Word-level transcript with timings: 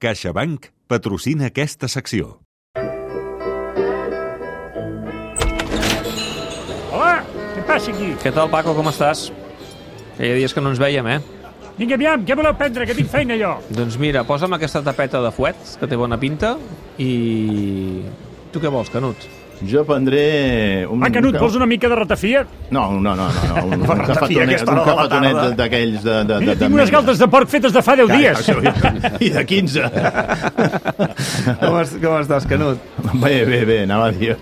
CaixaBank 0.00 0.70
patrocina 0.88 1.50
aquesta 1.50 1.84
secció. 1.92 2.38
Hola, 6.88 7.18
què 7.52 7.64
passa 7.68 7.92
aquí? 7.92 8.08
Què 8.22 8.32
tal, 8.32 8.48
Paco, 8.48 8.72
com 8.78 8.88
estàs? 8.88 9.26
Feia 10.16 10.38
dies 10.38 10.56
que 10.56 10.64
no 10.64 10.72
ens 10.72 10.80
veiem, 10.80 11.04
eh? 11.04 11.18
Vinga, 11.76 11.98
aviam, 12.00 12.24
què 12.24 12.32
voleu 12.36 12.56
prendre, 12.56 12.86
que 12.88 12.96
tinc 12.96 13.12
feina 13.12 13.36
jo? 13.40 13.52
Doncs 13.76 14.00
mira, 14.00 14.24
posa'm 14.24 14.56
aquesta 14.56 14.80
tapeta 14.88 15.20
de 15.20 15.34
fuet, 15.36 15.60
que 15.76 15.88
té 15.90 16.00
bona 16.00 16.16
pinta, 16.20 16.54
i... 16.96 18.00
Tu 18.54 18.64
què 18.64 18.72
vols, 18.72 18.88
Canut? 18.96 19.28
Jo 19.60 19.82
prendré... 19.84 20.86
Un, 20.88 21.02
Ah, 21.04 21.10
Canut, 21.12 21.36
vols 21.36 21.56
una 21.58 21.66
mica 21.68 21.88
de 21.90 21.96
ratafia? 21.98 22.46
No, 22.70 22.86
no, 22.92 23.14
no, 23.16 23.26
no, 23.28 23.42
no 23.50 23.64
un, 23.66 23.82
un 23.84 24.04
cafetonet, 24.06 24.62
un 24.68 24.80
cafetonet 24.86 25.56
d'aquells 25.58 26.02
de, 26.04 26.14
de, 26.24 26.38
de, 26.38 26.46
de, 26.46 26.54
tinc 26.62 26.76
unes 26.78 26.92
galtes 26.94 27.20
de 27.20 27.28
porc 27.28 27.50
fetes 27.52 27.74
de 27.76 27.82
fa 27.84 27.96
10 28.00 28.08
dies. 28.14 28.48
I 29.20 29.30
de 29.36 29.44
15. 29.44 29.90
Com, 31.60 31.76
es, 31.80 31.92
com 32.00 32.16
estàs, 32.20 32.46
Canut? 32.48 32.80
Bé, 33.20 33.34
bé, 33.48 33.60
bé, 33.68 33.78
anava 33.84 34.08
a 34.10 34.14
dir, 34.16 34.32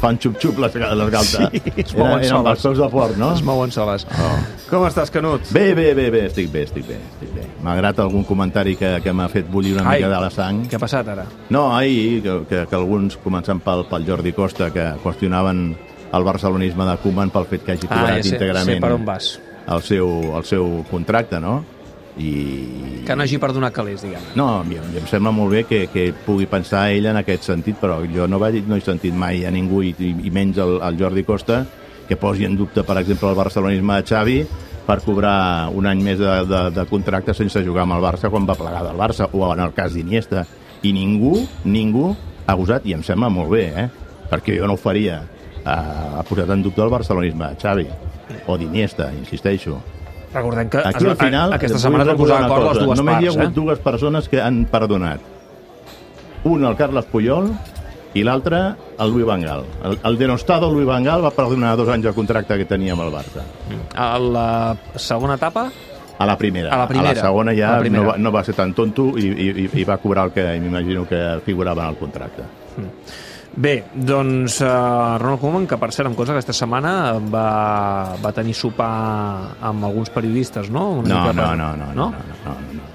fan 0.00 0.18
xup-xup 0.22 0.58
les, 0.62 0.74
les 0.80 1.12
galtes. 1.12 1.48
Sí, 1.52 1.62
es 1.76 1.94
mouen 1.96 2.18
eren, 2.18 2.24
eren 2.24 2.36
soles. 2.36 2.52
els 2.56 2.66
peus 2.68 2.78
de 2.82 2.88
porc, 2.92 3.16
no? 3.20 3.32
Es 3.36 3.42
mouen 3.46 3.72
soles. 3.74 4.06
Oh. 4.16 4.36
Com 4.72 4.86
estàs, 4.88 5.10
Canut? 5.12 5.44
Bé, 5.52 5.74
bé, 5.76 5.90
bé, 5.92 6.06
bé, 6.08 6.22
estic 6.30 6.46
bé, 6.48 6.62
estic 6.64 6.86
bé, 6.88 6.96
estic 6.96 7.32
bé. 7.36 7.42
Malgrat 7.60 7.98
algun 8.00 8.22
comentari 8.24 8.72
que, 8.80 8.94
que 9.04 9.12
m'ha 9.12 9.26
fet 9.28 9.50
bullir 9.52 9.74
una 9.76 9.84
Ai, 9.84 9.98
mica 10.00 10.08
de 10.08 10.20
la 10.24 10.30
sang. 10.32 10.62
Què 10.70 10.78
ha 10.78 10.80
passat 10.80 11.10
ara? 11.12 11.26
No, 11.52 11.66
ahir, 11.76 12.22
que, 12.24 12.36
que, 12.48 12.62
que 12.70 12.78
alguns, 12.78 13.18
començant 13.20 13.60
pel, 13.60 13.84
pel 13.90 14.06
Jordi 14.08 14.32
Costa, 14.32 14.70
que 14.72 14.86
qüestionaven 15.04 15.60
el 16.16 16.24
barcelonisme 16.24 16.86
de 16.88 16.94
Koeman 17.04 17.32
pel 17.34 17.44
fet 17.50 17.66
que 17.66 17.74
hagi 17.76 17.84
Ah, 17.90 17.92
cobrat 17.98 18.16
ja 18.16 18.24
sé, 18.24 18.32
íntegrament 18.32 18.78
sé 18.78 18.80
per 18.86 18.94
on 18.96 19.04
vas. 19.10 19.28
el 19.76 19.84
seu, 19.84 20.08
el 20.40 20.48
seu 20.48 20.72
contracte, 20.90 21.40
no? 21.40 21.58
I... 22.16 22.32
Que 23.04 23.12
no 23.16 23.24
hagi 23.26 23.36
perdonat 23.40 23.76
calés, 23.76 24.00
diguem. 24.04 24.24
No, 24.40 24.48
a 24.62 24.64
mi, 24.64 24.80
a 24.80 24.86
mi 24.88 24.98
em 25.00 25.06
sembla 25.08 25.34
molt 25.36 25.52
bé 25.52 25.62
que, 25.68 25.82
que 25.92 26.08
pugui 26.24 26.48
pensar 26.48 26.86
ell 26.96 27.10
en 27.12 27.20
aquest 27.20 27.44
sentit, 27.48 27.76
però 27.80 28.00
jo 28.08 28.24
no, 28.28 28.40
vaig, 28.40 28.62
no 28.68 28.80
he 28.80 28.84
sentit 28.84 29.12
mai 29.16 29.44
a 29.44 29.52
ningú, 29.52 29.84
i, 29.84 29.92
i 30.00 30.32
menys 30.32 30.64
el, 30.64 30.78
el 30.80 31.00
Jordi 31.00 31.24
Costa, 31.28 31.62
que 32.08 32.18
posi 32.18 32.44
en 32.44 32.56
dubte, 32.56 32.84
per 32.84 32.98
exemple, 33.00 33.30
el 33.30 33.38
barcelonisme 33.38 34.00
de 34.00 34.06
Xavi 34.08 34.38
per 34.86 34.98
cobrar 35.04 35.70
un 35.70 35.86
any 35.86 36.02
més 36.02 36.18
de, 36.18 36.32
de, 36.48 36.62
de 36.74 36.84
contracte 36.90 37.34
sense 37.38 37.62
jugar 37.64 37.84
amb 37.86 37.96
el 37.96 38.02
Barça 38.02 38.30
quan 38.32 38.48
va 38.48 38.58
plegar 38.58 38.82
del 38.86 38.98
Barça, 38.98 39.28
o 39.32 39.46
en 39.52 39.62
el 39.62 39.74
cas 39.76 39.94
d'Iniesta. 39.94 40.44
I 40.82 40.90
ningú, 40.92 41.36
ningú 41.64 42.10
ha 42.46 42.56
gosat, 42.58 42.86
i 42.90 42.96
em 42.96 43.04
sembla 43.06 43.30
molt 43.30 43.52
bé, 43.52 43.66
eh? 43.84 43.88
perquè 44.30 44.56
jo 44.58 44.66
no 44.66 44.74
ho 44.74 44.80
faria, 44.80 45.20
ha, 45.62 45.76
ha 46.18 46.22
posat 46.26 46.50
en 46.50 46.64
dubte 46.64 46.82
el 46.82 46.90
barcelonisme 46.90 47.52
de 47.52 47.60
Xavi, 47.62 47.86
o 48.46 48.58
d'Iniesta, 48.58 49.12
insisteixo. 49.14 49.78
Recordem 50.32 50.70
que 50.72 50.80
Aquí 50.88 51.06
al 51.06 51.16
final... 51.20 51.52
aquesta 51.52 51.76
vull 51.76 51.84
setmana 51.84 52.04
es 52.04 52.08
van 52.08 52.18
posar 52.18 52.38
recordar 52.40 52.40
una 52.40 52.48
d'acord 52.48 52.68
les 52.80 52.86
dues 52.86 52.98
Només 53.02 53.12
hi 53.12 53.26
ha 53.26 53.32
parts, 53.32 53.38
hagut 53.38 53.52
eh? 53.52 53.60
dues 53.60 53.82
persones 53.84 54.28
que 54.32 54.40
han 54.40 54.62
perdonat. 54.72 55.30
Un, 56.48 56.64
el 56.66 56.76
Carles 56.78 57.06
Puyol, 57.12 57.52
i 58.14 58.22
l'altre, 58.24 58.58
el 59.00 59.10
Louis 59.10 59.24
Van 59.26 59.40
Gaal. 59.40 59.64
El, 59.84 59.98
el 60.04 60.18
denostado 60.18 60.68
Louis 60.70 60.86
Van 60.86 61.04
Gaal 61.04 61.24
va 61.24 61.30
perdonar 61.32 61.76
dos 61.76 61.88
anys 61.88 62.04
de 62.04 62.12
contracte 62.12 62.58
que 62.60 62.66
tenia 62.68 62.92
amb 62.92 63.02
el 63.06 63.12
Barça. 63.14 63.44
A 63.96 64.10
la 64.18 64.76
segona 64.96 65.34
etapa, 65.40 65.70
A 66.22 66.26
la 66.28 66.36
primera. 66.38 66.68
A 66.70 66.76
la 66.78 66.86
primera. 66.86 67.10
A 67.10 67.14
la 67.16 67.20
segona 67.24 67.52
ja 67.56 67.80
la 67.80 67.88
no, 67.90 68.02
va, 68.06 68.16
no 68.20 68.30
va 68.30 68.44
ser 68.46 68.52
tan 68.54 68.74
tonto 68.76 69.08
i, 69.18 69.26
i, 69.32 69.64
i 69.80 69.84
va 69.88 69.96
cobrar 69.98 70.26
el 70.28 70.32
que 70.36 70.44
m'imagino 70.60 71.02
que 71.08 71.40
figurava 71.44 71.82
en 71.88 71.94
el 71.94 71.96
contracte. 71.98 72.44
Bé, 73.56 73.72
doncs 73.92 74.60
uh, 74.62 75.18
Ronald 75.18 75.40
Koeman, 75.42 75.66
que 75.66 75.76
per 75.80 75.90
cert, 75.92 76.12
consta 76.14 76.32
que 76.32 76.38
aquesta 76.40 76.54
setmana 76.56 76.92
va, 77.18 78.14
va 78.22 78.32
tenir 78.36 78.54
sopar 78.54 78.92
amb 79.60 79.84
alguns 79.88 80.08
periodistes, 80.14 80.70
no? 80.70 80.86
Una 81.00 81.08
No, 81.08 81.18
mica 81.20 81.32
no, 81.32 81.42
per- 81.42 81.58
no, 81.58 81.76
no, 81.76 81.76
no, 81.76 81.92
no, 81.92 82.10
no, 82.12 82.12
no, 82.46 82.54
no. 82.78 82.91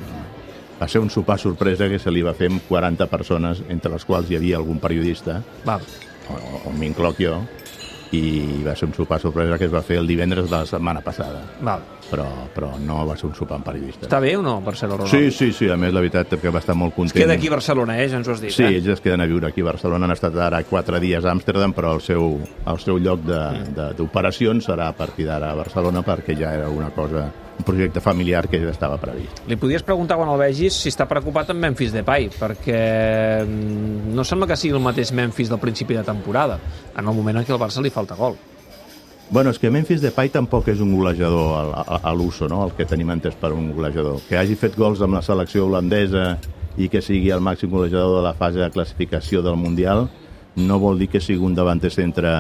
Va 0.82 0.88
ser 0.88 1.02
un 1.02 1.10
sopar 1.10 1.40
sorpresa 1.40 1.88
que 1.90 1.98
se 2.00 2.12
li 2.12 2.22
va 2.22 2.36
fer 2.38 2.52
amb 2.52 2.62
40 2.70 3.08
persones, 3.10 3.64
entre 3.70 3.92
les 3.92 4.06
quals 4.06 4.30
hi 4.30 4.36
havia 4.38 4.58
algun 4.58 4.78
periodista, 4.80 5.42
Val. 5.66 5.82
o, 6.30 6.70
o 6.70 6.74
m'incloc 6.78 7.18
jo, 7.20 7.40
i 8.16 8.62
va 8.64 8.72
ser 8.78 8.86
un 8.88 8.94
sopar 8.96 9.18
sorpresa 9.20 9.58
que 9.60 9.66
es 9.68 9.74
va 9.74 9.82
fer 9.84 9.98
el 10.00 10.08
divendres 10.08 10.46
de 10.48 10.54
la 10.56 10.66
setmana 10.70 11.02
passada. 11.04 11.42
Val. 11.60 11.82
Però, 12.08 12.24
però 12.56 12.70
no 12.80 13.02
va 13.06 13.18
ser 13.20 13.26
un 13.28 13.34
sopar 13.36 13.58
amb 13.58 13.66
periodistes. 13.68 14.06
Està 14.08 14.22
bé 14.24 14.38
o 14.38 14.42
no, 14.46 14.62
Ronald? 14.64 15.10
Sí, 15.12 15.32
sí, 15.36 15.50
sí, 15.52 15.68
a 15.68 15.76
més 15.76 15.92
la 15.92 16.00
veritat 16.00 16.38
que 16.40 16.50
va 16.54 16.60
estar 16.62 16.76
molt 16.78 16.94
Es 16.94 16.96
content. 16.96 17.18
queda 17.26 17.34
aquí 17.34 17.48
a 17.50 17.56
Barcelona, 17.58 17.98
eh? 18.00 18.08
Ja 18.08 18.22
ens 18.22 18.30
ho 18.30 18.32
has 18.32 18.40
dit, 18.46 18.52
Sí, 18.56 18.64
eh? 18.64 18.78
ells 18.78 18.88
es 18.94 19.02
queden 19.02 19.20
a 19.22 19.26
viure 19.28 19.48
aquí 19.50 19.60
a 19.60 19.66
Barcelona, 19.66 20.06
han 20.06 20.14
estat 20.16 20.38
ara 20.38 20.62
quatre 20.64 21.02
dies 21.04 21.26
a 21.26 21.32
Amsterdam, 21.32 21.74
però 21.74 21.96
el 21.98 22.02
seu, 22.02 22.38
el 22.66 22.80
seu 22.80 22.98
lloc 23.00 23.26
de- 23.28 23.66
de- 23.76 23.90
d'operacions 23.98 24.70
serà 24.70 24.88
a 24.88 24.94
partir 24.96 25.26
d'ara 25.28 25.52
a 25.52 25.56
Barcelona 25.56 26.02
perquè 26.06 26.38
ja 26.38 26.54
era 26.54 26.70
una 26.70 26.92
cosa, 26.92 27.28
un 27.58 27.66
projecte 27.66 28.02
familiar 28.02 28.48
que 28.48 28.60
ja 28.62 28.72
estava 28.72 29.00
previst. 29.02 29.42
Li 29.50 29.58
podies 29.60 29.86
preguntar 29.86 30.18
quan 30.20 30.30
el 30.34 30.40
vegis 30.42 30.78
si 30.84 30.92
està 30.94 31.08
preocupat 31.10 31.54
amb 31.54 31.64
Memphis 31.64 31.96
Depay, 31.96 32.30
perquè 32.38 32.82
mm, 33.44 34.14
no 34.16 34.26
sembla 34.28 34.50
que 34.50 34.60
sigui 34.60 34.78
el 34.78 34.84
mateix 34.84 35.14
Memphis 35.16 35.50
del 35.50 35.62
principi 35.62 35.98
de 35.98 36.06
temporada, 36.06 36.60
en 36.94 37.04
el 37.04 37.16
moment 37.16 37.42
en 37.42 37.48
què 37.48 37.56
al 37.56 37.62
Barça 37.62 37.84
li 37.84 37.94
falta 37.94 38.18
gol. 38.20 38.38
Bueno, 39.30 39.52
és 39.52 39.60
que 39.60 39.72
Memphis 39.74 40.00
Depay 40.00 40.30
tampoc 40.32 40.70
és 40.72 40.80
un 40.80 40.94
golejador 40.96 41.50
a, 41.58 41.82
a, 41.82 41.98
a 42.12 42.14
l'uso, 42.16 42.48
no? 42.48 42.62
el 42.64 42.78
que 42.78 42.88
tenim 42.88 43.10
entès 43.12 43.36
per 43.36 43.52
un 43.52 43.74
golejador. 43.76 44.22
Que 44.30 44.38
hagi 44.40 44.56
fet 44.56 44.78
gols 44.78 45.02
amb 45.04 45.18
la 45.18 45.26
selecció 45.26 45.66
holandesa 45.66 46.38
i 46.78 46.88
que 46.88 47.02
sigui 47.04 47.34
el 47.36 47.44
màxim 47.44 47.74
golejador 47.74 48.22
de 48.22 48.24
la 48.24 48.38
fase 48.38 48.62
de 48.62 48.72
classificació 48.72 49.42
del 49.44 49.58
Mundial 49.60 50.08
no 50.58 50.80
vol 50.80 50.98
dir 50.98 51.08
que 51.10 51.22
sigui 51.22 51.46
un 51.46 51.56
davanter 51.56 51.92
centre 51.94 52.32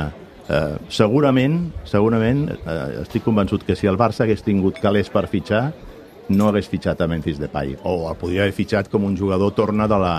eh, 0.50 0.78
segurament, 0.90 1.60
segurament 1.86 2.48
eh, 2.56 3.02
estic 3.04 3.26
convençut 3.26 3.66
que 3.68 3.76
si 3.76 3.90
el 3.90 4.00
Barça 4.00 4.26
hagués 4.26 4.46
tingut 4.46 4.80
calés 4.84 5.12
per 5.14 5.28
fitxar 5.32 5.72
no 6.30 6.50
hagués 6.50 6.68
fitxat 6.68 7.02
a 7.02 7.08
Memphis 7.08 7.40
Depay 7.40 7.78
o 7.84 7.98
el 8.10 8.20
podria 8.20 8.46
haver 8.46 8.56
fitxat 8.56 8.92
com 8.92 9.06
un 9.08 9.18
jugador 9.18 9.54
torna 9.56 9.88
de 9.88 10.00
la, 10.00 10.16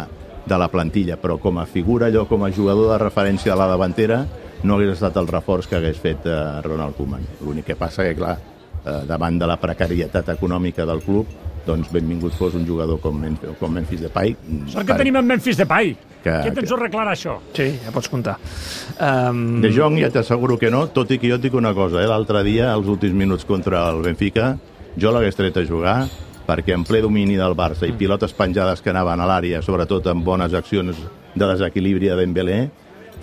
de 0.47 0.59
la 0.59 0.69
plantilla 0.73 1.19
però 1.21 1.39
com 1.39 1.59
a 1.59 1.67
figura, 1.67 2.07
allò 2.07 2.27
com 2.29 2.45
a 2.45 2.53
jugador 2.53 2.95
de 2.95 3.03
referència 3.05 3.53
a 3.53 3.59
la 3.61 3.69
davantera 3.71 4.25
no 4.63 4.75
hagués 4.75 4.97
estat 4.97 5.17
el 5.21 5.29
reforç 5.31 5.69
que 5.71 5.79
hagués 5.79 5.99
fet 6.03 6.27
eh, 6.27 6.39
Ronald 6.65 6.97
Koeman. 6.99 7.27
L'únic 7.45 7.69
que 7.71 7.77
passa 7.79 8.07
que, 8.07 8.17
clar, 8.19 8.35
eh, 8.83 9.03
davant 9.07 9.39
de 9.39 9.47
la 9.47 9.59
precarietat 9.61 10.33
econòmica 10.35 10.87
del 10.89 11.03
club, 11.05 11.31
doncs 11.69 11.91
benvingut 11.93 12.33
fos 12.39 12.55
un 12.59 12.65
jugador 12.67 12.99
com, 13.05 13.15
Men 13.21 13.37
com 13.61 13.73
Memphis 13.77 14.01
Depay. 14.07 14.35
Sort 14.73 14.87
que 14.89 14.95
tenim 14.99 15.17
en 15.21 15.27
Memphis 15.29 15.57
Depay. 15.61 15.93
Que- 16.25 16.31
Què 16.49 16.53
tens 16.55 16.67
que- 16.67 16.75
ho 16.75 16.79
arreglarà, 16.79 17.13
això? 17.15 17.37
Sí, 17.55 17.69
ja 17.85 17.93
pots 17.95 18.09
comptar. 18.11 18.39
Um, 18.99 19.61
De 19.63 19.71
Jong 19.73 19.99
ja 20.01 20.11
t'asseguro 20.11 20.57
que 20.59 20.71
no, 20.71 20.87
tot 20.89 21.11
i 21.15 21.19
que 21.19 21.29
jo 21.31 21.37
et 21.37 21.43
dic 21.45 21.55
una 21.55 21.75
cosa, 21.75 22.03
eh? 22.03 22.09
l'altre 22.11 22.43
dia, 22.43 22.73
als 22.73 22.87
últims 22.91 23.15
minuts 23.15 23.45
contra 23.47 23.85
el 23.93 24.03
Benfica, 24.03 24.57
jo 24.99 25.13
l'hagués 25.15 25.37
tret 25.39 25.57
a 25.57 25.65
jugar 25.69 26.01
perquè 26.49 26.73
en 26.75 26.83
ple 26.89 27.03
domini 27.05 27.37
del 27.37 27.55
Barça 27.55 27.87
i 27.87 27.93
pilotes 27.93 28.33
penjades 28.33 28.81
que 28.81 28.91
anaven 28.91 29.21
a 29.21 29.27
l'àrea, 29.29 29.61
sobretot 29.63 30.07
amb 30.09 30.25
bones 30.25 30.55
accions 30.57 30.97
de 31.35 31.47
desequilibri 31.47 32.09
de 32.09 32.17
Dembélé, 32.17 32.71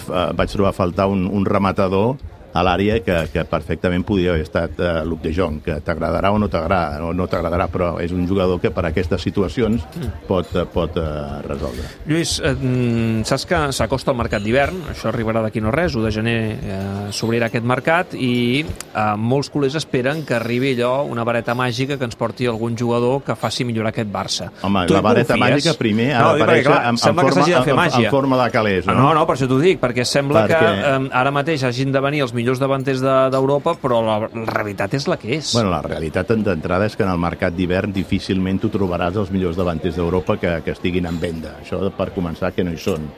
vaig 0.08 0.52
trobar 0.52 0.70
a 0.70 0.78
faltar 0.78 1.08
un, 1.10 1.26
un 1.28 1.44
rematador 1.46 2.16
a 2.56 2.64
l'àrea 2.64 3.02
que, 3.04 3.16
que 3.34 3.44
perfectament 3.52 4.06
podria 4.08 4.32
haver 4.32 4.46
estat 4.46 4.78
uh, 4.80 5.04
Luc 5.04 5.20
de 5.26 5.34
Jong, 5.36 5.58
que 5.66 5.76
t'agradarà 5.84 6.32
o 6.32 6.38
no 6.40 6.48
t'agradarà, 6.48 7.04
o 7.04 7.12
no 7.14 7.26
t'agradarà, 7.28 7.66
però 7.74 7.90
és 8.00 8.14
un 8.16 8.24
jugador 8.30 8.62
que 8.64 8.72
per 8.72 8.86
aquestes 8.88 9.22
situacions 9.28 9.84
pot, 10.30 10.48
eh, 10.56 10.64
pot 10.72 10.96
uh, 11.02 11.42
resoldre. 11.44 11.84
Lluís, 12.08 12.38
eh, 12.40 12.54
mm, 12.56 13.26
saps 13.28 13.44
que 13.50 13.60
s'acosta 13.76 14.14
el 14.14 14.20
mercat 14.22 14.44
d'hivern, 14.46 14.86
això 14.94 15.10
arribarà 15.12 15.42
d'aquí 15.44 15.60
no 15.60 15.74
res, 15.76 15.98
1 16.00 16.06
de 16.08 16.14
gener 16.16 16.38
eh, 16.56 16.80
s'obrirà 17.12 17.50
aquest 17.52 17.68
mercat 17.68 18.16
i 18.16 18.64
eh, 18.64 19.04
molts 19.20 19.52
culers 19.52 19.76
esperen 19.76 20.24
que 20.24 20.38
arribi 20.40 20.72
allò, 20.78 21.04
una 21.12 21.28
vareta 21.28 21.54
màgica 21.60 21.98
que 22.00 22.08
ens 22.08 22.16
porti 22.16 22.48
algun 22.48 22.78
jugador 22.80 23.20
que 23.28 23.36
faci 23.36 23.68
millorar 23.68 23.92
aquest 23.92 24.08
Barça. 24.16 24.48
Home, 24.64 24.86
Tu 24.88 24.94
la 24.96 25.02
vareta 25.04 25.34
confies? 25.36 25.52
màgica 25.58 25.76
primer 25.78 26.14
ha 26.16 26.22
No, 26.24 26.32
d'aparèixer 26.38 26.72
en, 26.72 26.96
en, 26.96 26.98
forma, 27.04 27.24
de 27.26 27.62
fer 27.68 27.74
en, 27.74 27.80
màgia. 27.82 28.06
en 28.08 28.12
forma 28.16 28.40
de 28.46 28.50
calés, 28.54 28.88
Ah, 28.88 28.94
no? 28.96 29.10
No, 29.10 29.14
no, 29.20 29.26
per 29.28 29.36
això 29.36 29.48
t'ho 29.52 29.60
dic, 29.60 29.82
perquè 29.84 30.06
sembla 30.08 30.46
Perquè- 30.46 30.60
que 30.64 30.90
eh, 30.94 31.10
ara 31.12 31.32
mateix 31.36 31.64
hagin 31.68 31.92
de 31.92 32.00
venir 32.00 32.22
els 32.24 32.32
millors 32.32 32.45
davanters 32.62 33.02
de- 33.02 33.30
d'Europa, 33.34 33.74
però 33.82 34.02
la, 34.06 34.18
la 34.30 34.46
realitat 34.54 34.94
és 34.94 35.08
la 35.10 35.18
que 35.18 35.36
és. 35.38 35.52
Bueno, 35.56 35.72
la 35.74 35.82
realitat 35.82 36.30
d'entrada 36.32 36.86
és 36.86 36.96
que 36.96 37.04
en 37.04 37.10
el 37.12 37.18
mercat 37.22 37.54
d'hivern 37.58 37.92
difícilment 37.94 38.60
tu 38.62 38.70
trobaràs 38.70 39.18
els 39.18 39.32
millors 39.34 39.58
davanters 39.58 39.96
d'Europa 39.98 40.38
que, 40.38 40.62
que 40.66 40.72
estiguin 40.76 41.06
en 41.10 41.20
venda. 41.20 41.56
Això 41.64 41.82
per 41.98 42.12
començar 42.16 42.52
que 42.54 42.64
no 42.64 42.72
hi 42.72 42.78
són. 42.82 43.10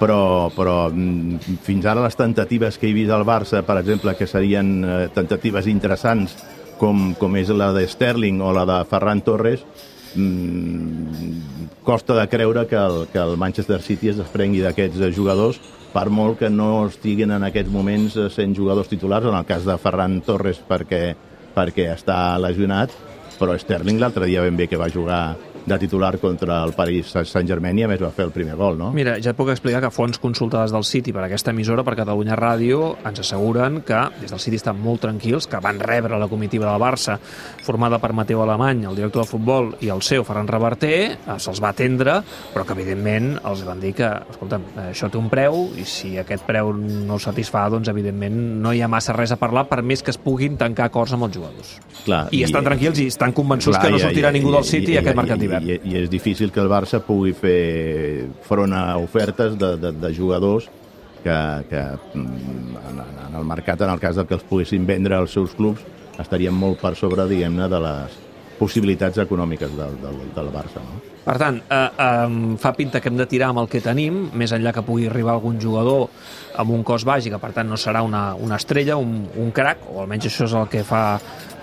Però, 0.00 0.48
però 0.56 0.88
mm, 0.92 1.58
fins 1.66 1.84
ara 1.86 2.00
les 2.04 2.16
tentatives 2.16 2.78
que 2.80 2.88
he 2.88 2.94
vist 2.96 3.10
al 3.12 3.24
Barça, 3.28 3.60
per 3.66 3.76
exemple, 3.82 4.14
que 4.16 4.26
serien 4.26 4.70
eh, 4.84 5.08
tentatives 5.12 5.66
interessants, 5.68 6.36
com, 6.80 7.10
com 7.20 7.34
és 7.36 7.50
la 7.52 7.72
de 7.76 7.82
Sterling 7.86 8.38
o 8.40 8.54
la 8.56 8.64
de 8.64 8.78
Ferran 8.88 9.20
Torres, 9.20 9.60
mm, 10.14 11.82
costa 11.84 12.14
de 12.14 12.28
creure 12.28 12.66
que 12.66 12.76
el, 12.76 13.06
que 13.12 13.18
el 13.18 13.36
Manchester 13.36 13.80
City 13.82 14.12
es 14.12 14.18
desprengui 14.20 14.62
d'aquests 14.64 15.00
eh, 15.00 15.12
jugadors 15.14 15.60
per 15.92 16.06
molt 16.10 16.38
que 16.38 16.50
no 16.50 16.86
estiguin 16.86 17.34
en 17.34 17.46
aquests 17.48 17.72
moments 17.72 18.16
eh, 18.16 18.28
sent 18.30 18.54
jugadors 18.56 18.90
titulars, 18.90 19.26
en 19.26 19.36
el 19.36 19.46
cas 19.46 19.66
de 19.66 19.78
Ferran 19.78 20.20
Torres 20.26 20.62
perquè, 20.68 21.14
perquè 21.56 21.90
està 21.94 22.38
lesionat, 22.38 22.94
però 23.40 23.56
Sterling 23.58 24.00
l'altre 24.00 24.28
dia 24.28 24.44
ben 24.44 24.58
bé 24.58 24.68
que 24.68 24.78
va 24.78 24.90
jugar 24.92 25.36
de 25.66 25.78
titular 25.78 26.18
contra 26.18 26.62
el 26.64 26.72
Paris 26.76 27.12
Saint-Germain 27.12 27.78
i 27.78 27.84
a 27.84 27.90
més 27.90 28.00
va 28.02 28.10
fer 28.14 28.26
el 28.28 28.32
primer 28.34 28.56
gol, 28.58 28.78
no? 28.78 28.90
Mira, 28.96 29.16
ja 29.22 29.32
et 29.32 29.38
puc 29.38 29.50
explicar 29.52 29.82
que 29.84 29.92
fonts 29.94 30.20
consultades 30.22 30.72
del 30.74 30.84
City 30.88 31.12
per 31.12 31.24
aquesta 31.26 31.54
emissora, 31.54 31.84
per 31.86 31.96
Catalunya 31.98 32.38
Ràdio, 32.38 32.94
ens 33.06 33.22
asseguren 33.22 33.80
que 33.86 34.00
des 34.20 34.32
del 34.32 34.42
City 34.42 34.60
estan 34.60 34.80
molt 34.80 35.04
tranquils, 35.04 35.48
que 35.50 35.60
van 35.62 35.80
rebre 35.80 36.18
la 36.18 36.28
comitiva 36.28 36.70
del 36.70 36.80
Barça, 36.80 37.18
formada 37.64 38.00
per 38.00 38.12
Mateu 38.16 38.42
Alemany, 38.42 38.84
el 38.90 38.98
director 38.98 39.24
de 39.24 39.30
futbol, 39.30 39.74
i 39.84 39.90
el 39.92 40.02
seu, 40.06 40.24
Ferran 40.24 40.48
Reverter, 40.50 40.94
eh, 41.18 41.38
se'ls 41.38 41.60
va 41.62 41.72
atendre, 41.74 42.20
però 42.54 42.64
que 42.66 42.76
evidentment 42.76 43.32
els 43.44 43.64
van 43.66 43.80
dir 43.82 43.94
que, 43.98 44.10
escolta'm, 44.34 44.66
això 44.88 45.10
té 45.10 45.20
un 45.20 45.28
preu, 45.32 45.68
i 45.76 45.86
si 45.88 46.16
aquest 46.20 46.46
preu 46.48 46.72
no 46.74 47.18
el 47.18 47.22
satisfà, 47.22 47.66
doncs 47.72 47.90
evidentment 47.92 48.38
no 48.62 48.72
hi 48.72 48.82
ha 48.82 48.88
massa 48.90 49.14
res 49.16 49.34
a 49.34 49.38
parlar, 49.40 49.66
per 49.70 49.82
més 49.86 50.02
que 50.02 50.14
es 50.14 50.20
puguin 50.20 50.56
tancar 50.60 50.88
acords 50.90 51.14
amb 51.16 51.28
els 51.28 51.36
jugadors. 51.36 51.76
Clar, 52.04 52.22
I, 52.32 52.44
estan 52.46 52.64
tranquils 52.64 53.00
i 53.02 53.08
estan 53.12 53.34
convençuts 53.36 53.78
que 53.80 53.92
no 53.92 54.00
sortirà 54.00 54.32
ningú 54.32 54.52
del 54.54 54.64
City 54.64 54.96
aquest 55.00 55.18
mercat 55.18 55.40
I, 55.58 55.78
i, 55.82 55.96
és 56.02 56.10
difícil 56.12 56.52
que 56.54 56.62
el 56.62 56.70
Barça 56.70 57.00
pugui 57.02 57.32
fer 57.36 58.28
front 58.46 58.74
a 58.76 58.84
ofertes 59.02 59.56
de, 59.58 59.74
de, 59.80 59.92
de 59.98 60.12
jugadors 60.14 60.68
que, 61.24 61.36
que 61.70 61.82
mm, 62.14 62.76
en, 62.90 63.02
en 63.28 63.38
el 63.40 63.44
mercat, 63.48 63.82
en 63.82 63.92
el 63.92 64.00
cas 64.02 64.20
que 64.22 64.36
els 64.38 64.46
poguessin 64.46 64.86
vendre 64.88 65.18
als 65.18 65.34
seus 65.36 65.54
clubs, 65.56 65.84
estarien 66.20 66.54
molt 66.54 66.80
per 66.80 66.94
sobre, 66.98 67.26
diguem-ne, 67.28 67.68
de 67.70 67.80
les 67.84 68.18
possibilitats 68.60 69.20
econòmiques 69.22 69.72
del, 69.76 69.96
del, 70.02 70.20
del 70.36 70.52
Barça. 70.52 70.82
No? 70.84 71.00
Per 71.24 71.36
tant, 71.36 71.60
eh, 71.68 71.80
eh, 72.06 72.56
fa 72.58 72.72
pinta 72.72 73.00
que 73.00 73.10
hem 73.10 73.18
de 73.18 73.26
tirar 73.28 73.50
amb 73.52 73.60
el 73.64 73.68
que 73.68 73.82
tenim, 73.84 74.30
més 74.32 74.54
enllà 74.56 74.72
que 74.72 74.84
pugui 74.86 75.06
arribar 75.10 75.34
algun 75.36 75.60
jugador 75.60 76.08
amb 76.60 76.72
un 76.72 76.84
baix 77.04 77.26
i 77.26 77.30
que 77.30 77.38
per 77.38 77.52
tant 77.52 77.68
no 77.68 77.76
serà 77.76 78.02
una, 78.02 78.34
una 78.34 78.56
estrella, 78.56 78.96
un, 78.96 79.28
un 79.36 79.50
crack, 79.50 79.86
o 79.92 80.00
almenys 80.00 80.26
això 80.26 80.44
és 80.48 80.56
el 80.56 80.68
que 80.68 80.84
fa 80.84 81.20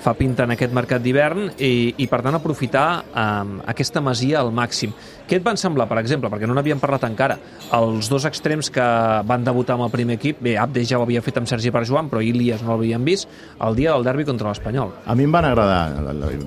fa 0.07 0.13
pinta 0.15 0.45
en 0.45 0.53
aquest 0.53 0.73
mercat 0.75 1.03
d'hivern 1.03 1.49
i, 1.57 1.93
i 1.99 2.07
per 2.07 2.21
tant 2.23 2.35
aprofitar 2.37 2.87
um, 3.11 3.57
aquesta 3.67 3.99
masia 4.03 4.39
al 4.39 4.53
màxim. 4.55 4.93
Què 5.27 5.39
et 5.41 5.43
van 5.43 5.57
semblar, 5.59 5.89
per 5.89 5.97
exemple, 5.99 6.29
perquè 6.31 6.47
no 6.47 6.55
n'havíem 6.55 6.79
parlat 6.79 7.03
encara, 7.03 7.35
els 7.75 8.07
dos 8.07 8.23
extrems 8.29 8.69
que 8.71 8.85
van 9.27 9.43
debutar 9.43 9.75
amb 9.75 9.87
el 9.87 9.91
primer 9.91 10.15
equip, 10.15 10.39
bé, 10.43 10.55
Abde 10.61 10.85
ja 10.87 11.01
ho 11.01 11.03
havia 11.03 11.23
fet 11.25 11.41
amb 11.41 11.49
Sergi 11.51 11.73
Perjuan, 11.75 12.07
però 12.07 12.21
Ilias 12.23 12.63
no 12.63 12.71
l'havien 12.71 13.03
vist, 13.03 13.27
el 13.59 13.75
dia 13.75 13.91
del 13.91 14.07
derbi 14.07 14.23
contra 14.29 14.53
l'Espanyol. 14.53 14.93
A 15.03 15.15
mi 15.19 15.27
em 15.27 15.35
van 15.35 15.49
agradar, 15.49 15.97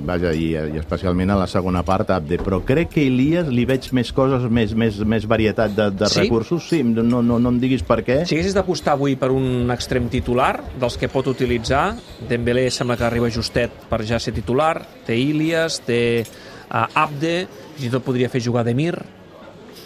vaja, 0.09 0.33
i, 0.33 0.55
i 0.57 0.81
especialment 0.81 1.35
a 1.35 1.41
la 1.43 1.51
segona 1.51 1.85
part, 1.85 2.15
Abde, 2.17 2.41
però 2.41 2.63
crec 2.65 2.95
que 2.95 3.00
Ilias 3.07 3.49
li 3.51 3.65
veig 3.69 3.89
més 3.97 4.11
coses, 4.15 4.45
més, 4.51 4.75
més, 4.79 4.99
més 5.07 5.27
varietat 5.29 5.75
de, 5.77 5.89
de 5.95 6.09
sí? 6.11 6.23
recursos. 6.25 6.69
Sí, 6.71 6.83
no, 6.85 7.05
no, 7.23 7.39
no 7.39 7.53
em 7.53 7.61
diguis 7.63 7.85
per 7.87 8.01
què. 8.07 8.21
Si 8.29 8.37
haguessis 8.37 8.57
d'apostar 8.57 8.97
avui 8.97 9.17
per 9.21 9.31
un 9.35 9.71
extrem 9.75 10.11
titular, 10.13 10.53
dels 10.81 10.99
que 11.01 11.11
pot 11.13 11.31
utilitzar, 11.33 11.85
Dembélé 12.29 12.69
sembla 12.75 12.99
que 13.01 13.07
arriba 13.09 13.31
justet 13.33 13.89
per 13.91 14.03
ja 14.09 14.21
ser 14.23 14.35
titular, 14.37 14.75
té 15.07 15.17
Ilias, 15.19 15.81
té 15.87 16.01
uh, 16.25 16.87
Abde, 17.03 17.35
i 17.81 17.91
tot 17.93 18.05
podria 18.05 18.31
fer 18.33 18.43
jugar 18.45 18.67
Demir. 18.69 18.95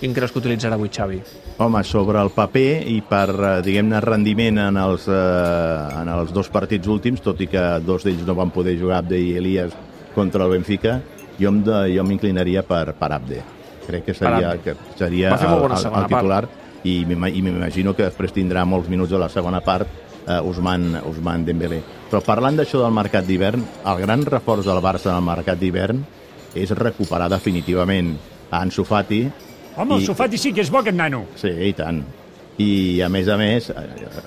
Quin 0.01 0.13
creus 0.13 0.35
que 0.35 0.41
utilitzarà 0.43 0.77
avui 0.77 0.91
Xavi? 0.93 1.21
Home, 1.63 1.81
sobre 1.87 2.19
el 2.21 2.33
paper 2.35 2.69
i 2.91 2.99
per, 3.07 3.29
eh, 3.31 3.51
diguem-ne, 3.63 4.01
rendiment 4.03 4.59
en 4.59 4.77
els, 4.77 5.07
eh, 5.07 6.01
en 6.01 6.11
els 6.11 6.33
dos 6.35 6.51
partits 6.51 6.91
últims, 6.91 7.23
tot 7.23 7.41
i 7.41 7.47
que 7.47 7.63
dos 7.87 8.03
d'ells 8.05 8.27
no 8.27 8.35
van 8.35 8.51
poder 8.51 8.75
jugar, 8.81 8.99
Abde 9.05 9.21
i 9.23 9.37
Elias, 9.39 9.73
contra 10.17 10.45
el 10.45 10.51
Benfica, 10.51 10.99
jo 11.39 11.51
em 11.51 11.61
de, 11.67 11.81
jo 11.97 12.05
m'inclinaria 12.07 12.63
per, 12.67 12.95
per 12.99 13.11
Abde. 13.17 13.43
Crec 13.87 14.07
que 14.07 14.15
seria, 14.17 14.55
que 14.65 14.75
seria 14.97 15.35
el, 15.35 15.45
el, 15.45 15.73
el 15.75 16.07
titular 16.09 16.47
part. 16.47 16.87
i 16.89 17.03
m'imagino 17.09 17.93
que 17.97 18.07
després 18.07 18.33
tindrà 18.33 18.65
molts 18.65 18.89
minuts 18.89 19.13
a 19.13 19.21
la 19.21 19.29
segona 19.33 19.61
part 19.65 19.89
eh, 20.27 20.41
Usman, 20.41 21.01
Usman 21.05 21.45
Dembélé. 21.45 21.83
Però 22.11 22.23
parlant 22.25 22.57
d'això 22.57 22.81
del 22.81 22.95
mercat 22.97 23.27
d'hivern, 23.29 23.65
el 23.93 24.03
gran 24.05 24.25
reforç 24.25 24.69
del 24.69 24.81
Barça 24.85 25.13
en 25.13 25.19
el 25.21 25.27
mercat 25.27 25.61
d'hivern 25.61 26.05
és 26.55 26.71
recuperar 26.79 27.29
definitivament 27.33 28.15
a 28.51 28.61
Ansu 28.63 28.85
Fati. 28.87 29.25
Home, 29.77 29.97
el 29.99 30.05
Sofati 30.07 30.39
sí 30.39 30.53
que 30.55 30.63
és 30.63 30.71
bo, 30.71 30.85
aquest 30.85 30.97
nano. 30.97 31.25
Sí, 31.41 31.51
i 31.51 31.73
tant. 31.75 32.05
I, 32.63 33.01
a 33.03 33.09
més 33.11 33.27
a 33.27 33.35
més, 33.35 33.67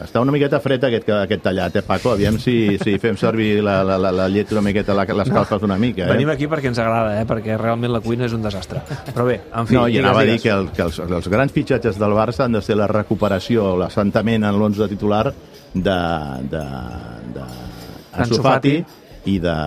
està 0.04 0.20
una 0.20 0.34
miqueta 0.36 0.60
fred 0.60 0.84
aquest, 0.84 1.08
aquest 1.16 1.44
tallat, 1.46 1.78
eh, 1.80 1.84
Paco? 1.88 2.12
Aviam 2.12 2.36
si, 2.44 2.76
si 2.82 2.98
fem 3.00 3.16
servir 3.20 3.62
la, 3.64 3.78
la, 3.88 3.96
la, 4.02 4.12
la 4.12 4.26
llet 4.28 4.52
una 4.52 4.66
miqueta, 4.66 4.96
la, 4.98 5.06
les 5.08 5.32
calfes 5.32 5.64
una 5.64 5.78
mica. 5.80 6.04
Eh? 6.04 6.12
Venim 6.12 6.34
aquí 6.34 6.50
perquè 6.52 6.68
ens 6.68 6.82
agrada, 6.84 7.16
eh? 7.22 7.24
perquè 7.30 7.56
realment 7.56 7.94
la 7.94 8.02
cuina 8.04 8.28
és 8.28 8.36
un 8.36 8.44
desastre. 8.44 8.84
Però 9.14 9.24
bé, 9.30 9.40
en 9.48 9.70
fi... 9.70 9.80
No, 9.80 9.86
i 9.88 10.02
anava 10.02 10.26
digues. 10.26 10.34
a 10.34 10.36
dir 10.36 10.44
que, 10.44 10.52
el, 10.58 10.70
que 10.76 10.86
els, 10.90 11.00
els 11.08 11.32
grans 11.32 11.56
fitxatges 11.56 12.02
del 12.02 12.18
Barça 12.20 12.44
han 12.50 12.60
de 12.60 12.64
ser 12.66 12.76
la 12.76 12.92
recuperació, 12.92 13.78
l'assentament 13.80 14.44
en 14.44 14.60
l'11 14.60 14.92
titular 14.92 15.24
de, 15.32 16.00
de, 16.52 16.68
de 17.38 17.50
Ansu 18.18 18.44
Fati 18.44 18.78
i 19.28 19.40
de, 19.40 19.58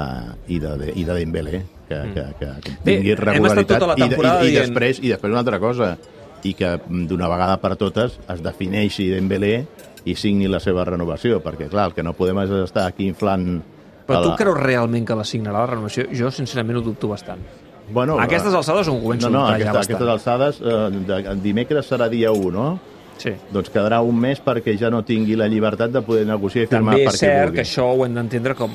i 0.48 0.60
de, 0.60 0.76
de, 0.84 0.92
i 1.00 1.04
de 1.04 1.16
Dembélé 1.16 1.64
que, 1.88 1.96
mm. 1.96 2.12
que, 2.14 2.24
que, 2.38 2.54
que 2.64 2.78
tingui 2.84 3.12
Bé, 3.14 3.18
regularitat 3.24 3.82
tota 3.82 3.96
i, 3.98 4.06
i, 4.06 4.52
i, 4.52 4.56
després, 4.56 5.00
i 5.02 5.12
després 5.12 5.32
una 5.32 5.42
altra 5.42 5.60
cosa 5.62 5.94
i 6.44 6.54
que 6.56 6.76
d'una 6.88 7.28
vegada 7.30 7.58
per 7.62 7.74
totes 7.80 8.18
es 8.30 8.42
defineixi 8.44 9.10
Dembélé 9.12 9.54
i 10.08 10.14
signi 10.16 10.48
la 10.48 10.60
seva 10.62 10.84
renovació, 10.88 11.40
perquè 11.44 11.68
clar, 11.68 11.90
el 11.90 11.96
que 11.96 12.04
no 12.06 12.14
podem 12.16 12.44
és 12.46 12.54
estar 12.64 12.86
aquí 12.88 13.08
inflant... 13.08 13.60
Però 14.08 14.22
tu 14.24 14.32
la... 14.32 14.36
creus 14.38 14.58
realment 14.58 15.04
que 15.06 15.16
la 15.16 15.26
signarà 15.28 15.64
la 15.64 15.72
renovació? 15.74 16.06
Jo 16.16 16.32
sincerament 16.34 16.80
ho 16.80 16.84
dubto 16.86 17.10
bastant. 17.12 17.42
Bueno, 17.90 18.16
a 18.18 18.24
aquestes 18.24 18.54
alçades 18.54 18.88
ho 18.88 18.94
començo 19.02 19.28
no, 19.28 19.40
no, 19.40 19.44
a 19.48 19.56
aquesta, 19.56 19.74
bastant. 19.74 19.96
aquestes 19.96 20.12
alçades, 20.14 20.60
eh, 20.62 21.02
de, 21.10 21.36
dimecres 21.42 21.90
serà 21.90 22.08
dia 22.10 22.32
1, 22.32 22.52
no? 22.54 22.68
Sí. 23.20 23.34
Doncs 23.52 23.68
quedarà 23.68 24.00
un 24.00 24.16
mes 24.16 24.40
perquè 24.40 24.72
ja 24.80 24.88
no 24.92 25.02
tingui 25.04 25.36
la 25.36 25.50
llibertat 25.50 25.92
de 25.92 26.00
poder 26.06 26.24
negociar 26.28 26.64
i 26.64 26.70
firmar 26.70 26.94
També 26.96 27.10
és 27.10 27.20
cert 27.20 27.52
que 27.52 27.64
això 27.66 27.90
ho 27.92 28.06
hem 28.06 28.16
d'entendre 28.16 28.56
com 28.56 28.72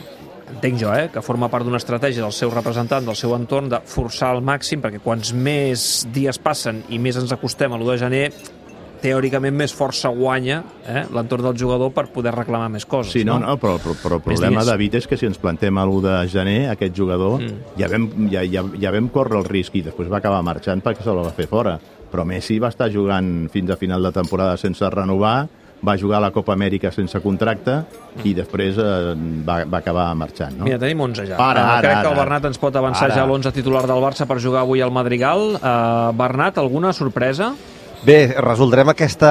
entenc 0.55 0.81
jo, 0.81 0.91
eh, 0.95 1.09
que 1.13 1.23
forma 1.25 1.49
part 1.51 1.67
d'una 1.67 1.79
estratègia 1.81 2.23
del 2.23 2.33
seu 2.35 2.51
representant, 2.53 3.05
del 3.05 3.17
seu 3.19 3.35
entorn, 3.35 3.69
de 3.71 3.81
forçar 3.85 4.31
al 4.33 4.43
màxim, 4.45 4.81
perquè 4.83 5.01
quants 5.03 5.33
més 5.35 6.05
dies 6.15 6.39
passen 6.41 6.83
i 6.89 6.99
més 6.99 7.19
ens 7.21 7.33
acostem 7.35 7.73
a 7.73 7.79
l'1 7.79 7.91
de 7.91 7.97
gener, 8.01 8.27
teòricament 9.05 9.53
més 9.55 9.73
força 9.75 10.09
guanya 10.13 10.61
eh, 10.87 11.03
l'entorn 11.13 11.45
del 11.49 11.57
jugador 11.59 11.91
per 11.93 12.07
poder 12.13 12.33
reclamar 12.35 12.69
més 12.73 12.87
coses. 12.89 13.13
Sí, 13.13 13.25
no, 13.27 13.37
no, 13.41 13.51
no 13.51 13.57
però, 13.61 13.75
però, 13.81 13.95
però 14.01 14.19
el 14.19 14.23
problema, 14.25 14.63
David, 14.65 14.99
és 15.01 15.09
que 15.09 15.19
si 15.19 15.27
ens 15.29 15.37
plantem 15.41 15.77
a 15.77 15.83
l'1 15.85 16.01
de 16.05 16.15
gener, 16.31 16.57
aquest 16.71 16.95
jugador, 16.97 17.41
mm. 17.41 17.75
ja, 17.81 17.91
vam, 17.91 18.07
ja, 18.31 18.45
ja, 18.49 18.63
ja 18.81 18.93
vam 18.95 19.11
córrer 19.13 19.41
el 19.41 19.49
risc 19.49 19.77
i 19.77 19.83
després 19.85 20.09
va 20.11 20.21
acabar 20.23 20.41
marxant 20.45 20.81
perquè 20.85 21.05
se 21.05 21.13
la 21.13 21.27
va 21.27 21.35
fer 21.35 21.49
fora. 21.51 21.77
Però 22.11 22.23
Messi 22.27 22.57
va 22.63 22.71
estar 22.71 22.87
jugant 22.93 23.49
fins 23.51 23.73
a 23.73 23.77
final 23.79 24.03
de 24.07 24.13
temporada 24.15 24.57
sense 24.61 24.89
renovar, 24.93 25.37
va 25.85 25.97
jugar 26.01 26.17
a 26.17 26.25
la 26.27 26.31
Copa 26.35 26.55
Amèrica 26.55 26.91
sense 26.93 27.19
contracte 27.23 27.77
i 28.23 28.33
després 28.37 28.79
eh, 28.81 29.13
va, 29.47 29.61
va 29.69 29.81
acabar 29.83 30.09
marxant. 30.17 30.57
No? 30.57 30.65
Mira, 30.67 30.79
tenim 30.81 31.05
11 31.05 31.29
ja. 31.29 31.37
Ara, 31.37 31.63
ara, 31.75 31.79
Crec 31.85 31.93
ara, 31.93 32.01
que 32.01 32.11
el 32.13 32.19
Bernat 32.23 32.49
ens 32.51 32.61
pot 32.61 32.75
avançar 32.81 33.09
ara. 33.11 33.21
ja 33.21 33.27
l'11 33.27 33.53
titular 33.55 33.85
del 33.89 34.03
Barça 34.03 34.27
per 34.29 34.41
jugar 34.43 34.65
avui 34.65 34.81
al 34.81 34.93
Madrigal. 34.95 35.55
Uh, 35.55 36.11
Bernat, 36.17 36.59
alguna 36.61 36.93
sorpresa? 36.93 37.53
Bé, 38.05 38.35
resoldrem 38.37 38.91
aquesta 38.91 39.29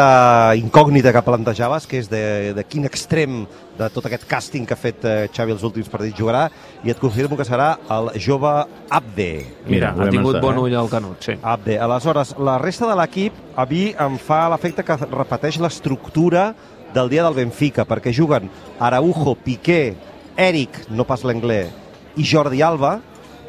incògnita 0.58 1.12
que 1.14 1.20
plantejaves, 1.22 1.84
que 1.86 2.00
és 2.02 2.08
de, 2.10 2.22
de 2.56 2.64
quin 2.66 2.88
extrem 2.88 3.44
de 3.78 3.86
tot 3.94 4.08
aquest 4.08 4.24
càsting 4.26 4.64
que 4.66 4.74
ha 4.74 4.78
fet 4.80 5.04
eh, 5.06 5.12
Xavi 5.30 5.54
els 5.54 5.62
últims 5.66 5.90
partits 5.92 6.18
jugarà, 6.18 6.48
i 6.82 6.90
et 6.90 6.98
confirmo 6.98 7.38
que 7.38 7.46
serà 7.46 7.76
el 7.94 8.10
jove 8.18 8.50
Abde. 8.90 9.28
Mira, 9.68 9.92
Mira 9.94 10.08
ha 10.08 10.10
tingut 10.10 10.40
bon 10.42 10.58
ull 10.64 10.74
al 10.74 10.90
Canut, 10.90 11.22
sí. 11.22 11.36
Abde. 11.38 11.78
Aleshores, 11.86 12.34
la 12.42 12.56
resta 12.58 12.90
de 12.90 12.98
l'equip, 12.98 13.38
a 13.56 13.64
mi 13.70 13.92
em 14.00 14.16
fa 14.18 14.44
l'efecte 14.50 14.82
que 14.86 14.96
repeteix 15.06 15.60
l'estructura 15.62 16.52
del 16.94 17.10
dia 17.10 17.24
del 17.26 17.36
Benfica, 17.38 17.84
perquè 17.86 18.12
juguen 18.14 18.50
Araujo, 18.78 19.34
Piqué, 19.34 19.94
Eric, 20.36 20.84
no 20.90 21.06
pas 21.06 21.22
l'anglès, 21.26 21.70
i 22.18 22.26
Jordi 22.26 22.62
Alba, 22.62 22.98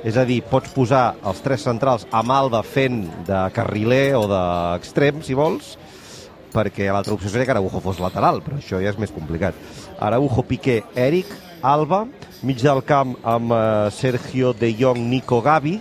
és 0.05 0.17
a 0.17 0.25
dir, 0.25 0.43
pots 0.45 0.69
posar 0.73 1.15
els 1.25 1.41
tres 1.41 1.65
centrals 1.65 2.05
amb 2.13 2.33
Alba 2.33 2.61
fent 2.65 3.03
de 3.25 3.41
carriler 3.53 4.13
o 4.17 4.25
d'extrem, 4.29 5.23
si 5.25 5.37
vols, 5.37 5.73
perquè 6.53 6.91
l'altra 6.93 7.15
opció 7.15 7.31
seria 7.31 7.47
que 7.49 7.55
Araujo 7.55 7.81
fos 7.83 7.99
lateral, 7.99 8.41
però 8.45 8.59
això 8.61 8.79
ja 8.81 8.93
és 8.93 9.01
més 9.01 9.13
complicat. 9.13 9.57
Araujo, 9.99 10.45
Piqué, 10.45 10.83
Eric, 10.95 11.33
Alba, 11.65 12.05
mig 12.45 12.61
del 12.61 12.83
camp 12.85 13.15
amb 13.25 13.53
uh, 13.53 13.59
Sergio 13.89 14.53
de 14.53 14.69
Jong, 14.77 15.01
Nico 15.09 15.41
Gavi, 15.41 15.79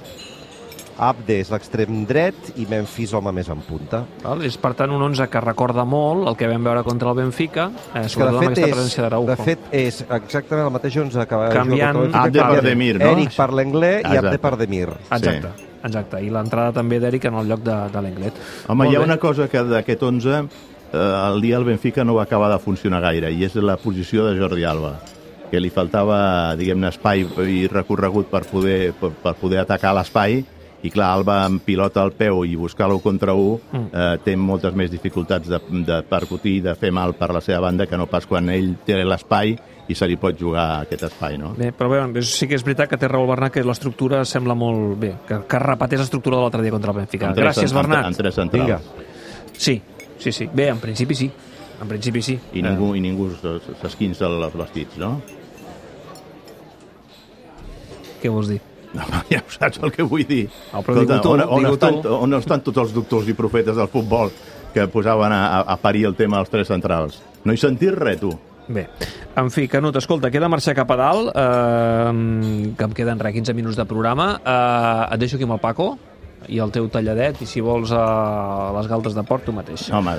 Abde 0.98 1.40
és 1.42 1.50
l'extrem 1.50 2.04
dret 2.06 2.52
i 2.60 2.66
Memphis 2.70 3.12
home 3.16 3.32
més 3.34 3.48
en 3.50 3.60
punta. 3.66 4.04
Val? 4.22 4.44
És 4.46 4.56
per 4.60 4.74
tant 4.78 4.92
un 4.94 5.02
11 5.02 5.26
que 5.30 5.42
recorda 5.42 5.84
molt 5.88 6.28
el 6.30 6.38
que 6.38 6.48
vam 6.50 6.66
veure 6.66 6.84
contra 6.86 7.10
el 7.10 7.18
Benfica, 7.18 7.68
eh, 7.92 8.06
sobretot 8.08 8.38
amb 8.38 8.50
aquesta 8.52 8.70
presència 8.70 9.04
d'Araujo. 9.06 9.30
De 9.32 9.48
fet, 9.50 9.68
és 9.74 10.02
exactament 10.04 10.68
el 10.68 10.74
mateix 10.74 10.98
11 11.02 11.26
que 11.30 11.40
va 11.40 11.48
Canviant 11.54 11.98
jugar 11.98 12.24
Abde 12.24 12.44
per 12.52 12.64
Demir, 12.68 12.92
no? 13.00 13.10
Eric 13.10 13.34
per 13.34 13.48
l'Englè 13.52 13.94
i 14.02 14.20
Abde 14.22 14.38
per 14.38 14.54
Demir. 14.60 14.88
Exacte. 15.10 15.54
Sí. 15.56 15.70
Exacte, 15.84 16.20
i 16.24 16.30
l'entrada 16.32 16.72
també 16.72 16.96
d'Eric 16.96 17.26
en 17.28 17.34
el 17.42 17.50
lloc 17.50 17.60
de, 17.60 17.74
de 17.92 18.00
l'Englet. 18.00 18.38
Home, 18.72 18.86
hi 18.88 18.96
ha 18.96 19.02
una 19.04 19.18
cosa 19.20 19.50
que 19.52 19.60
d'aquest 19.68 20.02
11 20.02 20.38
eh, 20.38 20.46
el 20.96 21.42
dia 21.44 21.58
el 21.58 21.66
Benfica 21.68 22.06
no 22.08 22.14
va 22.16 22.24
acabar 22.24 22.48
de 22.54 22.56
funcionar 22.62 23.02
gaire 23.04 23.34
i 23.34 23.44
és 23.44 23.58
la 23.60 23.76
posició 23.76 24.24
de 24.24 24.38
Jordi 24.38 24.64
Alba 24.64 24.94
que 25.50 25.60
li 25.60 25.68
faltava, 25.70 26.54
diguem-ne, 26.58 26.88
espai 26.88 27.26
i 27.52 27.66
recorregut 27.70 28.30
per 28.32 28.42
poder, 28.48 28.94
per, 28.98 29.12
per 29.22 29.34
poder 29.38 29.60
atacar 29.62 29.92
l'espai 29.94 30.40
i 30.84 30.90
clar, 30.92 31.10
Alba 31.16 31.38
amb 31.46 31.62
pilota 31.64 32.02
al 32.04 32.12
peu 32.12 32.42
i 32.44 32.54
buscar-lo 32.60 32.98
contra 33.00 33.32
un 33.32 33.56
eh, 33.88 34.18
té 34.24 34.34
moltes 34.36 34.74
més 34.76 34.90
dificultats 34.92 35.48
de, 35.48 35.60
de 35.86 36.02
percutir, 36.08 36.58
de 36.66 36.74
fer 36.76 36.90
mal 36.92 37.14
per 37.16 37.30
la 37.32 37.40
seva 37.40 37.62
banda 37.64 37.86
que 37.88 37.96
no 37.96 38.04
pas 38.10 38.26
quan 38.28 38.50
ell 38.52 38.74
té 38.84 38.98
l'espai 39.04 39.54
i 39.88 39.94
se 39.96 40.06
li 40.08 40.16
pot 40.20 40.36
jugar 40.40 40.82
aquest 40.84 41.02
espai, 41.10 41.38
no? 41.40 41.50
Bé, 41.56 41.70
però 41.76 41.90
bé, 41.92 42.22
sí 42.24 42.46
que 42.48 42.56
és 42.56 42.62
veritat 42.64 42.88
que 42.92 42.96
té 43.00 43.08
raó 43.08 43.24
el 43.24 43.28
Bernat 43.32 43.52
que 43.52 43.64
l'estructura 43.64 44.22
sembla 44.28 44.54
molt 44.56 44.94
bé, 45.00 45.10
que, 45.28 45.42
que 45.48 45.58
repeteix 45.60 46.00
l'estructura 46.04 46.36
de 46.38 46.42
l'altre 46.46 46.62
dia 46.64 46.72
contra 46.72 46.92
el 46.94 46.98
Benfica. 47.02 47.32
Tres- 47.36 47.44
Gràcies, 47.50 47.72
amb- 47.72 47.80
Bernat. 47.82 48.06
Amb 48.12 48.16
tres 48.16 48.34
centrals. 48.34 48.64
Vinga. 48.64 49.58
Sí, 49.58 49.80
sí, 50.18 50.32
sí. 50.32 50.48
Bé, 50.52 50.68
en 50.72 50.78
principi 50.80 51.14
sí. 51.14 51.30
En 51.82 51.88
principi 51.90 52.22
sí. 52.22 52.38
I 52.54 52.62
ningú, 52.64 52.94
i 52.96 53.00
ningú 53.04 53.28
s'esquinça 53.82 54.24
els 54.30 54.54
vestits, 54.56 54.96
no? 55.00 55.18
Què 58.22 58.30
vols 58.32 58.48
dir? 58.54 58.60
No, 58.94 59.04
ja 59.32 59.42
ho 59.42 59.52
saps 59.52 59.82
el 59.82 59.92
que 59.94 60.06
vull 60.06 60.24
dir. 60.28 60.46
Ah, 60.72 60.80
però 60.80 61.02
digue-ho 61.02 61.20
tu, 61.22 61.34
on, 61.34 61.44
on, 61.58 61.68
estan, 61.72 62.00
tu. 62.04 62.14
on 62.14 62.38
estan 62.38 62.64
tots 62.66 62.84
els 62.86 62.96
doctors 62.96 63.28
i 63.28 63.36
profetes 63.36 63.76
del 63.76 63.90
futbol 63.92 64.32
que 64.74 64.88
posaven 64.90 65.34
a, 65.34 65.60
a, 65.62 65.76
parir 65.78 66.08
el 66.10 66.16
tema 66.18 66.40
dels 66.40 66.50
tres 66.52 66.70
centrals? 66.70 67.20
No 67.44 67.54
he 67.54 67.60
sentit 67.60 67.94
res, 67.98 68.22
tu. 68.22 68.32
Bé, 68.64 68.86
en 69.36 69.50
fi, 69.52 69.66
Canut, 69.68 69.96
escolta, 70.00 70.30
queda 70.32 70.48
marxar 70.48 70.72
cap 70.78 70.90
a 70.94 70.96
dalt, 70.96 71.30
eh, 71.36 72.72
que 72.78 72.88
em 72.88 72.96
queden 72.96 73.20
res, 73.20 73.34
15 73.36 73.54
minuts 73.54 73.76
de 73.76 73.84
programa. 73.84 74.32
Eh, 74.40 75.14
et 75.14 75.20
deixo 75.20 75.36
aquí 75.36 75.46
amb 75.46 75.58
el 75.58 75.62
Paco 75.62 75.92
i 76.48 76.58
el 76.60 76.72
teu 76.72 76.88
talladet, 76.92 77.40
i 77.44 77.48
si 77.48 77.62
vols 77.64 77.92
a 77.96 78.04
les 78.76 78.88
galtes 78.90 79.16
de 79.16 79.24
port, 79.26 79.44
tu 79.46 79.54
mateix. 79.56 79.86
Home, 79.94 80.16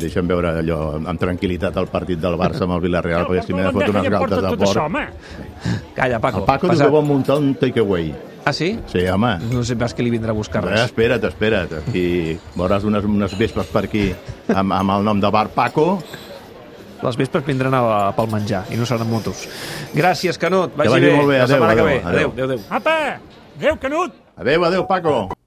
deixa'm 0.00 0.28
veure 0.28 0.54
allò 0.62 0.80
amb 0.96 1.20
tranquil·litat 1.20 1.76
el 1.82 1.90
partit 1.92 2.20
del 2.22 2.38
Barça 2.40 2.64
amb 2.66 2.76
el 2.78 2.84
Villarreal, 2.86 3.26
perquè 3.28 3.44
si 3.44 3.56
m'he 3.56 3.66
de 3.66 3.74
fotre 3.76 3.92
unes 3.92 4.10
galtes 4.12 4.36
de 4.40 4.54
tot 4.54 4.66
això, 4.68 4.86
port... 4.86 4.86
home. 4.86 5.45
Calla, 5.94 6.18
Paco. 6.20 6.38
El 6.40 6.44
Paco 6.44 6.68
diu 6.68 6.78
que 6.84 6.88
vol 6.92 7.04
muntar 7.04 7.38
un 7.38 7.54
takeaway. 7.54 8.14
Ah, 8.46 8.52
sí? 8.52 8.78
Sí, 8.86 9.00
home. 9.10 9.38
No 9.50 9.64
sé 9.66 9.74
pas 9.74 9.92
qui 9.92 10.04
li 10.06 10.10
vindrà 10.10 10.30
a 10.30 10.36
buscar 10.38 10.62
Eh, 10.64 10.68
res. 10.70 10.80
espera't, 10.86 11.24
espera't. 11.24 11.72
Aquí 11.88 12.38
veuràs 12.54 12.84
unes, 12.86 13.04
unes 13.04 13.34
vespes 13.38 13.66
per 13.66 13.84
aquí 13.88 14.14
amb, 14.54 14.72
amb 14.72 14.90
el 14.98 15.02
nom 15.04 15.20
de 15.20 15.30
Bar 15.30 15.48
Paco. 15.48 15.98
Les 17.02 17.16
vespres 17.18 17.44
vindran 17.44 17.74
a, 17.74 18.12
pel 18.16 18.30
menjar 18.32 18.64
i 18.72 18.76
no 18.76 18.86
seran 18.86 19.10
motos. 19.10 19.48
Gràcies, 19.94 20.38
Canut. 20.38 20.76
Vagi, 20.76 20.88
vagi 20.94 21.10
molt 21.12 21.28
bé. 21.28 21.38
La 21.38 21.44
Adéu, 21.44 21.66
que 21.76 21.82
ve. 21.82 21.96
adéu. 21.98 22.08
Adéu, 22.08 22.30
adéu, 22.30 22.44
adéu. 22.46 22.60
Apa, 22.70 23.20
adéu, 23.58 23.76
Canut. 23.78 24.12
Adéu, 24.36 24.64
adéu, 24.64 24.86
Paco. 24.86 25.36